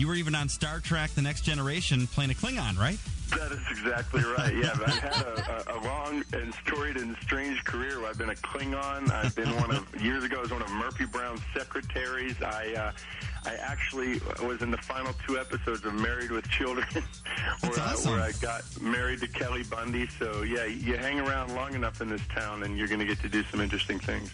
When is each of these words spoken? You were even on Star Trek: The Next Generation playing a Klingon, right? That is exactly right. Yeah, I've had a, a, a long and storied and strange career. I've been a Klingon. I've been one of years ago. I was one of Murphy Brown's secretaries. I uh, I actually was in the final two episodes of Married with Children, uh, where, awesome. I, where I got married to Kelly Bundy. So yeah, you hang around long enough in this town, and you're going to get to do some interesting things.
You 0.00 0.08
were 0.08 0.14
even 0.14 0.34
on 0.34 0.48
Star 0.48 0.80
Trek: 0.80 1.10
The 1.10 1.20
Next 1.20 1.42
Generation 1.42 2.06
playing 2.06 2.30
a 2.30 2.34
Klingon, 2.34 2.78
right? 2.78 2.98
That 3.36 3.52
is 3.52 3.60
exactly 3.70 4.22
right. 4.22 4.56
Yeah, 4.56 4.70
I've 4.72 4.98
had 4.98 5.26
a, 5.26 5.74
a, 5.74 5.78
a 5.78 5.78
long 5.84 6.24
and 6.32 6.54
storied 6.54 6.96
and 6.96 7.14
strange 7.20 7.62
career. 7.64 8.06
I've 8.06 8.16
been 8.16 8.30
a 8.30 8.34
Klingon. 8.34 9.10
I've 9.10 9.36
been 9.36 9.54
one 9.56 9.70
of 9.70 10.02
years 10.02 10.24
ago. 10.24 10.38
I 10.38 10.40
was 10.40 10.52
one 10.52 10.62
of 10.62 10.70
Murphy 10.70 11.04
Brown's 11.04 11.42
secretaries. 11.54 12.34
I 12.40 12.72
uh, 12.72 12.92
I 13.44 13.56
actually 13.56 14.22
was 14.42 14.62
in 14.62 14.70
the 14.70 14.78
final 14.78 15.12
two 15.26 15.38
episodes 15.38 15.84
of 15.84 15.92
Married 15.92 16.30
with 16.30 16.48
Children, 16.48 16.86
uh, 16.94 17.68
where, 17.68 17.80
awesome. 17.80 18.14
I, 18.14 18.16
where 18.16 18.24
I 18.24 18.32
got 18.40 18.62
married 18.80 19.20
to 19.20 19.28
Kelly 19.28 19.64
Bundy. 19.64 20.08
So 20.18 20.44
yeah, 20.44 20.64
you 20.64 20.96
hang 20.96 21.20
around 21.20 21.54
long 21.54 21.74
enough 21.74 22.00
in 22.00 22.08
this 22.08 22.26
town, 22.34 22.62
and 22.62 22.78
you're 22.78 22.88
going 22.88 23.00
to 23.00 23.06
get 23.06 23.20
to 23.20 23.28
do 23.28 23.44
some 23.50 23.60
interesting 23.60 23.98
things. 23.98 24.30